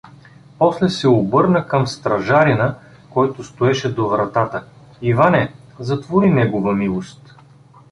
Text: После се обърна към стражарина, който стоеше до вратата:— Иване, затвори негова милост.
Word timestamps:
После 0.57 0.89
се 0.89 1.07
обърна 1.07 1.67
към 1.67 1.87
стражарина, 1.87 2.75
който 3.09 3.43
стоеше 3.43 3.93
до 3.95 4.09
вратата:— 4.09 4.63
Иване, 5.01 5.53
затвори 5.79 6.29
негова 6.29 6.73
милост. 6.73 7.35